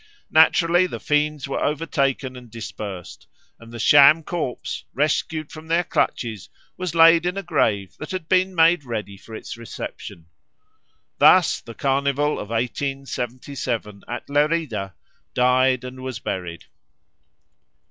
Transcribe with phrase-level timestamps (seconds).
[0.31, 3.27] Naturally the fiends were overtaken and dispersed;
[3.59, 8.27] and the sham corpse, rescued from their clutches, was laid in a grave that had
[8.27, 10.25] been made ready for its reception.
[11.19, 14.95] Thus the Carnival of 1877 at Lerida
[15.35, 16.65] died and was buried.